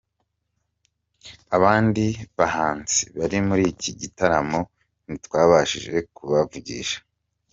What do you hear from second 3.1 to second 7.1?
bari muri iki gitaramo ntitwabashije kubavugisha.